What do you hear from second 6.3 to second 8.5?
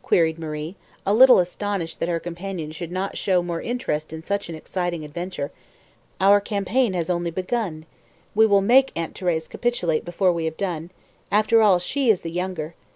campaign has only begun. We